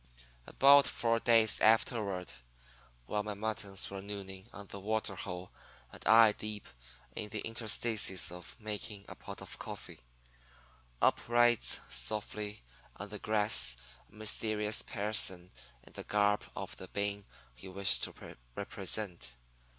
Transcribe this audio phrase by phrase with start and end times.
[0.47, 2.33] "About four days afterward,
[3.05, 5.51] while my muttons was nooning on the water hole
[5.91, 6.67] and I deep
[7.15, 9.99] in the interstices of making a pot of coffee,
[11.03, 12.63] up rides softly
[12.95, 13.77] on the grass
[14.11, 15.51] a mysterious person
[15.83, 17.23] in the garb of the being
[17.53, 19.33] he wished to represent.